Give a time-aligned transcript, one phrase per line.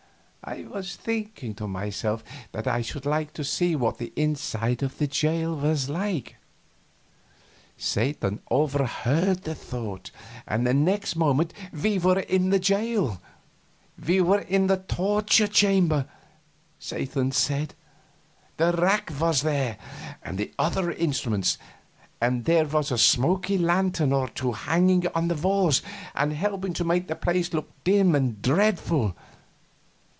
[0.43, 4.97] I was thinking to myself that I should like to see what the inside of
[4.97, 6.37] the jail was like;
[7.77, 10.09] Satan overheard the thought,
[10.47, 13.21] and the next moment we were in the jail.
[14.03, 16.07] We were in the torture chamber,
[16.79, 17.75] Satan said.
[18.57, 19.77] The rack was there,
[20.23, 21.59] and the other instruments,
[22.19, 25.83] and there was a smoky lantern or two hanging on the walls
[26.15, 29.15] and helping to make the place look dim and dreadful.